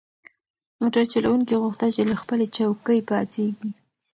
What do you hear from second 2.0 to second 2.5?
له خپلې